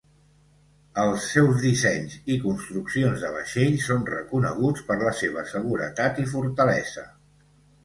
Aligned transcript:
Els 1.01 1.27
seus 1.33 1.59
dissenys 1.65 2.15
i 2.37 2.37
construccions 2.45 3.27
de 3.27 3.31
vaixells 3.37 3.85
són 3.91 4.09
reconeguts 4.13 4.89
per 4.89 4.99
la 5.05 5.15
seva 5.23 5.47
seguretat 5.55 6.25
i 6.27 6.29
fortalesa. 6.35 7.09